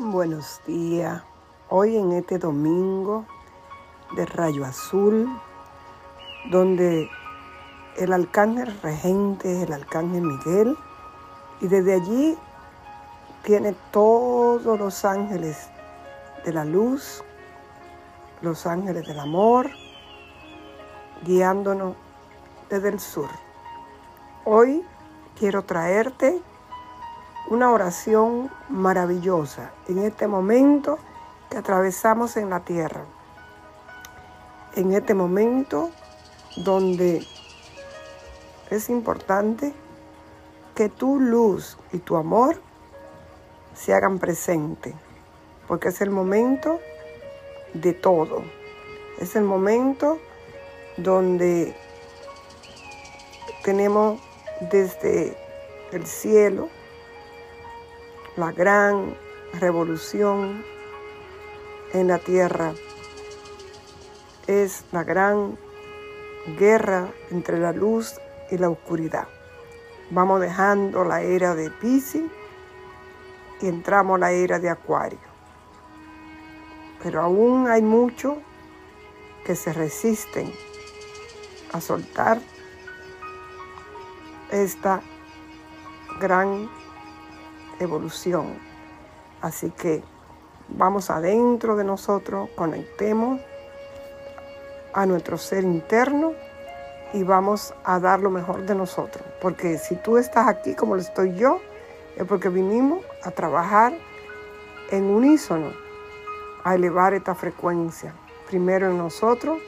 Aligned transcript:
Buenos 0.00 0.60
días. 0.64 1.24
Hoy 1.70 1.96
en 1.96 2.12
este 2.12 2.38
domingo 2.38 3.26
de 4.14 4.26
Rayo 4.26 4.64
Azul, 4.64 5.28
donde 6.52 7.10
el 7.96 8.12
arcángel 8.12 8.80
regente 8.80 9.56
es 9.56 9.66
el 9.66 9.72
arcángel 9.72 10.22
Miguel, 10.22 10.76
y 11.60 11.66
desde 11.66 11.94
allí 11.94 12.38
tiene 13.42 13.74
todos 13.90 14.78
los 14.78 15.04
ángeles 15.04 15.68
de 16.44 16.52
la 16.52 16.64
luz, 16.64 17.24
los 18.40 18.68
ángeles 18.68 19.04
del 19.04 19.18
amor, 19.18 19.68
guiándonos 21.24 21.96
desde 22.70 22.90
el 22.90 23.00
sur. 23.00 23.28
Hoy 24.44 24.84
quiero 25.36 25.64
traerte 25.64 26.40
una 27.50 27.70
oración 27.70 28.50
maravillosa 28.68 29.72
en 29.88 29.98
este 29.98 30.26
momento 30.26 30.98
que 31.50 31.56
atravesamos 31.56 32.36
en 32.36 32.50
la 32.50 32.60
tierra. 32.60 33.04
En 34.74 34.92
este 34.92 35.14
momento 35.14 35.90
donde 36.56 37.26
es 38.70 38.90
importante 38.90 39.72
que 40.74 40.90
tu 40.90 41.18
luz 41.18 41.78
y 41.92 41.98
tu 41.98 42.16
amor 42.16 42.60
se 43.74 43.94
hagan 43.94 44.18
presente, 44.18 44.94
porque 45.66 45.88
es 45.88 46.00
el 46.02 46.10
momento 46.10 46.78
de 47.72 47.94
todo. 47.94 48.42
Es 49.18 49.36
el 49.36 49.44
momento 49.44 50.18
donde 50.98 51.74
tenemos 53.64 54.20
desde 54.70 55.36
el 55.92 56.06
cielo 56.06 56.68
la 58.38 58.52
gran 58.52 59.16
revolución 59.54 60.64
en 61.92 62.06
la 62.06 62.18
tierra. 62.18 62.72
Es 64.46 64.84
la 64.92 65.02
gran 65.02 65.58
guerra 66.56 67.08
entre 67.32 67.58
la 67.58 67.72
luz 67.72 68.14
y 68.52 68.58
la 68.58 68.70
oscuridad. 68.70 69.26
Vamos 70.10 70.40
dejando 70.40 71.04
la 71.04 71.20
era 71.20 71.56
de 71.56 71.68
Pisces 71.68 72.30
y 73.60 73.66
entramos 73.66 74.14
a 74.14 74.20
la 74.20 74.30
era 74.30 74.60
de 74.60 74.70
Acuario. 74.70 75.18
Pero 77.02 77.20
aún 77.20 77.66
hay 77.66 77.82
muchos 77.82 78.38
que 79.44 79.56
se 79.56 79.72
resisten 79.72 80.52
a 81.72 81.80
soltar 81.80 82.40
esta 84.52 85.00
gran 86.20 86.77
evolución. 87.78 88.58
Así 89.40 89.70
que 89.70 90.02
vamos 90.68 91.10
adentro 91.10 91.76
de 91.76 91.84
nosotros, 91.84 92.50
conectemos 92.56 93.40
a 94.92 95.06
nuestro 95.06 95.38
ser 95.38 95.64
interno 95.64 96.32
y 97.12 97.22
vamos 97.22 97.74
a 97.84 98.00
dar 98.00 98.20
lo 98.20 98.30
mejor 98.30 98.66
de 98.66 98.74
nosotros. 98.74 99.24
Porque 99.40 99.78
si 99.78 99.96
tú 99.96 100.18
estás 100.18 100.48
aquí 100.48 100.74
como 100.74 100.94
lo 100.94 101.00
estoy 101.00 101.34
yo, 101.34 101.60
es 102.16 102.24
porque 102.26 102.48
vinimos 102.48 103.04
a 103.22 103.30
trabajar 103.30 103.92
en 104.90 105.04
unísono, 105.04 105.72
a 106.64 106.74
elevar 106.74 107.14
esta 107.14 107.34
frecuencia. 107.34 108.12
Primero 108.48 108.90
en 108.90 108.98
nosotros 108.98 109.58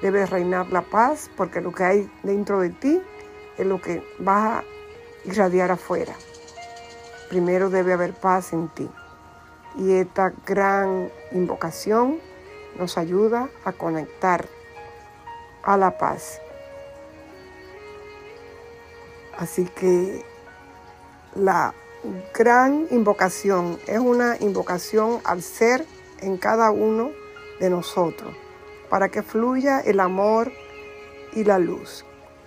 debe 0.00 0.26
reinar 0.26 0.68
la 0.70 0.82
paz, 0.82 1.30
porque 1.36 1.60
lo 1.60 1.72
que 1.72 1.82
hay 1.82 2.10
dentro 2.22 2.60
de 2.60 2.70
ti 2.70 3.02
es 3.56 3.66
lo 3.66 3.80
que 3.80 4.02
va 4.26 4.58
a 4.58 4.64
irradiar 5.24 5.72
afuera 5.72 6.14
primero 7.28 7.70
debe 7.70 7.92
haber 7.92 8.14
paz 8.14 8.52
en 8.52 8.68
ti. 8.68 8.88
Y 9.76 9.92
esta 9.92 10.32
gran 10.46 11.10
invocación 11.32 12.18
nos 12.78 12.98
ayuda 12.98 13.48
a 13.64 13.72
conectar 13.72 14.46
a 15.62 15.76
la 15.76 15.98
paz. 15.98 16.40
Así 19.36 19.66
que 19.66 20.24
la 21.34 21.74
gran 22.34 22.86
invocación 22.90 23.78
es 23.86 23.98
una 23.98 24.36
invocación 24.40 25.20
al 25.24 25.42
ser 25.42 25.86
en 26.20 26.36
cada 26.36 26.70
uno 26.70 27.10
de 27.60 27.70
nosotros, 27.70 28.34
para 28.88 29.08
que 29.10 29.22
fluya 29.22 29.80
el 29.80 30.00
amor 30.00 30.52
y 31.32 31.44
la 31.44 31.58
luz, 31.58 32.04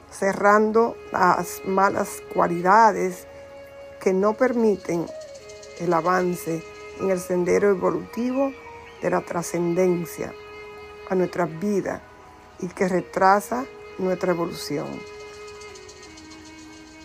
cerrando 0.09 0.97
las 1.11 1.61
malas 1.65 2.21
cualidades 2.33 3.27
que 4.01 4.13
no 4.13 4.33
permiten 4.33 5.05
el 5.79 5.93
avance 5.93 6.63
en 6.99 7.11
el 7.11 7.19
sendero 7.19 7.69
evolutivo 7.69 8.51
de 9.01 9.09
la 9.09 9.21
trascendencia 9.21 10.33
a 11.09 11.15
nuestras 11.15 11.49
vidas 11.59 12.01
y 12.59 12.67
que 12.67 12.87
retrasa 12.87 13.65
nuestra 13.97 14.31
evolución, 14.31 14.87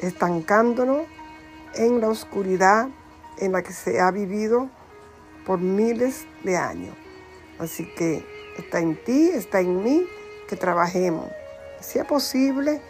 estancándonos 0.00 1.06
en 1.74 2.00
la 2.00 2.08
oscuridad 2.08 2.88
en 3.38 3.52
la 3.52 3.62
que 3.62 3.72
se 3.72 4.00
ha 4.00 4.10
vivido 4.10 4.68
por 5.44 5.58
miles 5.58 6.26
de 6.42 6.56
años. 6.56 6.96
Así 7.58 7.86
que 7.94 8.24
está 8.58 8.80
en 8.80 8.96
ti, 9.04 9.28
está 9.28 9.60
en 9.60 9.82
mí 9.82 10.06
que 10.48 10.56
trabajemos. 10.56 11.30
Si 11.80 11.98
es 11.98 12.04
posible, 12.06 12.80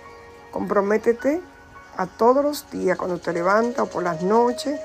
comprométete 0.53 1.41
a 1.97 2.07
todos 2.07 2.45
los 2.45 2.71
días 2.71 2.99
cuando 2.99 3.19
te 3.19 3.33
levantas 3.33 3.81
o 3.81 3.87
por 3.87 4.03
las 4.03 4.23
noches 4.23 4.79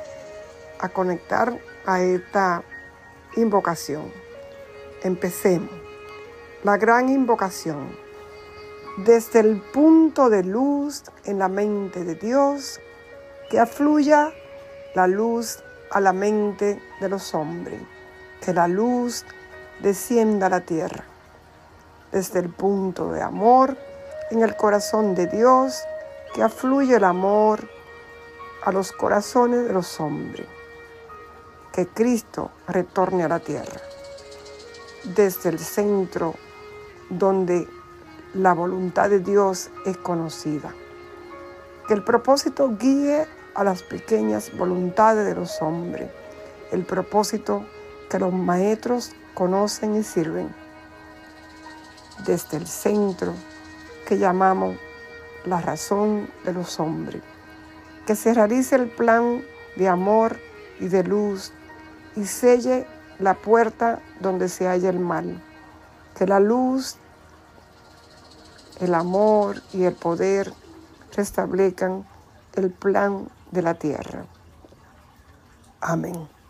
a 0.79 0.89
conectar 0.89 1.57
a 1.85 2.01
esta 2.01 2.63
invocación. 3.35 4.11
Empecemos. 5.03 5.69
La 6.63 6.77
gran 6.77 7.09
invocación. 7.09 7.95
Desde 8.97 9.39
el 9.39 9.61
punto 9.61 10.29
de 10.29 10.43
luz 10.43 11.03
en 11.25 11.39
la 11.39 11.47
mente 11.47 12.03
de 12.03 12.15
Dios, 12.15 12.79
que 13.49 13.59
afluya 13.59 14.31
la 14.95 15.07
luz 15.07 15.59
a 15.89 15.99
la 15.99 16.13
mente 16.13 16.81
de 16.99 17.09
los 17.09 17.33
hombres. 17.33 17.81
Que 18.41 18.53
la 18.53 18.67
luz 18.67 19.25
descienda 19.81 20.47
a 20.47 20.49
la 20.49 20.61
tierra. 20.61 21.03
Desde 22.11 22.39
el 22.39 22.49
punto 22.49 23.11
de 23.11 23.21
amor 23.21 23.77
en 24.29 24.41
el 24.41 24.55
corazón 24.55 25.15
de 25.15 25.27
Dios, 25.27 25.83
que 26.33 26.43
afluye 26.43 26.95
el 26.95 27.03
amor 27.03 27.67
a 28.63 28.71
los 28.71 28.91
corazones 28.91 29.65
de 29.65 29.73
los 29.73 29.99
hombres. 29.99 30.47
Que 31.73 31.87
Cristo 31.87 32.51
retorne 32.67 33.23
a 33.23 33.29
la 33.29 33.39
tierra, 33.39 33.81
desde 35.15 35.49
el 35.49 35.59
centro 35.59 36.35
donde 37.09 37.67
la 38.33 38.53
voluntad 38.53 39.09
de 39.09 39.19
Dios 39.19 39.69
es 39.85 39.97
conocida. 39.97 40.73
Que 41.87 41.93
el 41.93 42.03
propósito 42.03 42.75
guíe 42.77 43.27
a 43.55 43.63
las 43.63 43.83
pequeñas 43.83 44.55
voluntades 44.57 45.25
de 45.25 45.35
los 45.35 45.61
hombres, 45.61 46.09
el 46.71 46.85
propósito 46.85 47.65
que 48.09 48.19
los 48.19 48.33
maestros 48.33 49.11
conocen 49.33 49.95
y 49.95 50.03
sirven. 50.03 50.53
Desde 52.25 52.57
el 52.57 52.67
centro 52.67 53.33
que 54.05 54.17
llamamos 54.17 54.77
la 55.45 55.61
razón 55.61 56.29
de 56.45 56.53
los 56.53 56.79
hombres. 56.79 57.21
Que 58.05 58.15
se 58.15 58.33
realice 58.33 58.75
el 58.75 58.89
plan 58.89 59.41
de 59.75 59.87
amor 59.87 60.37
y 60.79 60.87
de 60.87 61.03
luz 61.03 61.51
y 62.15 62.25
selle 62.25 62.87
la 63.19 63.35
puerta 63.35 63.99
donde 64.19 64.49
se 64.49 64.67
halla 64.67 64.89
el 64.89 64.99
mal. 64.99 65.41
Que 66.17 66.25
la 66.25 66.39
luz, 66.39 66.97
el 68.79 68.93
amor 68.95 69.61
y 69.73 69.83
el 69.83 69.93
poder 69.93 70.53
restablezcan 71.15 72.05
el 72.55 72.71
plan 72.71 73.29
de 73.51 73.61
la 73.61 73.75
tierra. 73.75 74.25
Amén. 75.79 76.40